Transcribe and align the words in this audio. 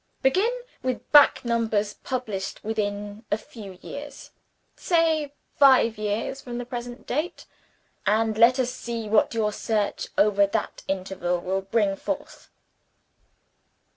Begin 0.23 0.49
with 0.81 1.11
back 1.11 1.45
numbers 1.45 1.93
published 1.93 2.63
within 2.63 3.23
a 3.31 3.37
few 3.37 3.77
years 3.83 4.31
say 4.75 5.31
five 5.59 5.99
years 5.99 6.41
from 6.41 6.57
the 6.57 6.65
present 6.65 7.05
date 7.05 7.45
and 8.07 8.35
let 8.35 8.57
us 8.57 8.73
see 8.73 9.07
what 9.07 9.35
your 9.35 9.53
search 9.53 10.07
over 10.17 10.47
that 10.47 10.81
interval 10.87 11.39
will 11.39 11.61
bring 11.61 11.95
forth." 11.95 12.49